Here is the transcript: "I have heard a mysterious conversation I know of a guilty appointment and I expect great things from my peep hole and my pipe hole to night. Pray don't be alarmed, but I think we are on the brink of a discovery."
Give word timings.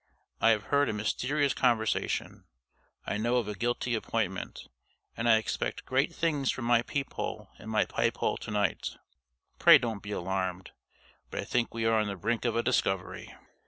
"I 0.39 0.49
have 0.49 0.63
heard 0.73 0.89
a 0.89 0.93
mysterious 0.93 1.53
conversation 1.53 2.45
I 3.05 3.17
know 3.17 3.35
of 3.35 3.47
a 3.47 3.53
guilty 3.53 3.93
appointment 3.93 4.67
and 5.15 5.29
I 5.29 5.37
expect 5.37 5.85
great 5.85 6.11
things 6.11 6.49
from 6.51 6.65
my 6.65 6.81
peep 6.81 7.13
hole 7.13 7.51
and 7.59 7.69
my 7.69 7.85
pipe 7.85 8.17
hole 8.17 8.37
to 8.37 8.49
night. 8.49 8.97
Pray 9.59 9.77
don't 9.77 10.01
be 10.01 10.09
alarmed, 10.09 10.71
but 11.29 11.39
I 11.39 11.43
think 11.43 11.71
we 11.75 11.85
are 11.85 11.99
on 12.01 12.07
the 12.07 12.15
brink 12.17 12.45
of 12.45 12.55
a 12.55 12.63
discovery." 12.63 13.35